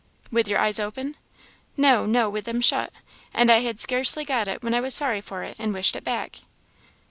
"With 0.31 0.47
your 0.47 0.57
eyes 0.57 0.79
open?" 0.79 1.15
"No, 1.77 2.07
no, 2.07 2.27
with 2.27 2.45
them 2.45 2.59
shut. 2.59 2.91
And 3.35 3.51
I 3.51 3.59
had 3.59 3.79
scarcely 3.79 4.23
got 4.25 4.47
it 4.47 4.63
when 4.63 4.73
I 4.73 4.81
was 4.81 4.95
sorry 4.95 5.21
for 5.21 5.43
it, 5.43 5.55
and 5.59 5.75
wished 5.75 5.95
it 5.95 6.03
back." 6.03 6.37